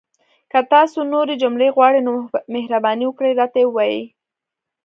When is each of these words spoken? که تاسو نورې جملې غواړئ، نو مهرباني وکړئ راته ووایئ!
که 0.51 0.59
تاسو 0.73 0.99
نورې 1.13 1.33
جملې 1.43 1.67
غواړئ، 1.75 1.99
نو 2.07 2.11
مهرباني 2.55 3.05
وکړئ 3.07 3.31
راته 3.39 3.59
ووایئ! 3.65 4.01